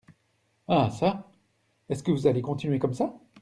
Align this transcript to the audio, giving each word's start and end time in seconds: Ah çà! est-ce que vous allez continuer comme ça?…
Ah 0.67 0.89
çà! 0.89 1.27
est-ce 1.87 2.01
que 2.01 2.09
vous 2.11 2.25
allez 2.25 2.41
continuer 2.41 2.79
comme 2.79 2.95
ça?… 2.95 3.13